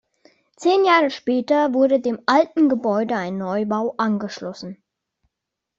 Zehn 0.55 0.83
Jahre 0.83 1.11
später 1.11 1.75
wurde 1.75 1.99
dem 1.99 2.21
alten 2.25 2.69
Gebäude 2.69 3.15
ein 3.17 3.37
Neubau 3.37 3.93
angeschlossen. 3.97 4.81